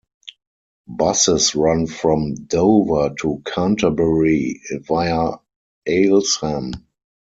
Buses 0.87 1.53
run 1.53 1.85
from 1.85 2.33
Dover 2.33 3.13
to 3.19 3.43
Canterbury 3.45 4.59
via 4.81 5.33
Aylesham. 5.87 6.73